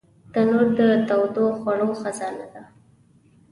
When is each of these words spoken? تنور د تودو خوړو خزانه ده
تنور 0.33 0.67
د 0.77 0.79
تودو 1.09 1.45
خوړو 1.59 1.89
خزانه 2.01 2.45
ده 2.53 2.61